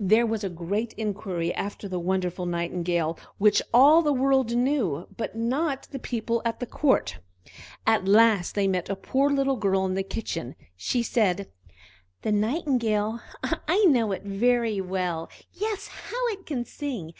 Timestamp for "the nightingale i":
12.22-13.84